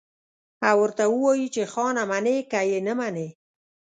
او 0.69 0.75
ورته 0.83 1.03
ووايي 1.11 1.47
چې 1.55 1.63
خانه 1.73 2.03
منې 2.11 2.37
که 2.51 2.59
يې 2.69 2.79
نه 2.87 2.93
منې. 2.99 3.27